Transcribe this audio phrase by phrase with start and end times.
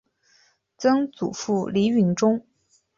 [0.79, 2.43] 曾祖父李允中。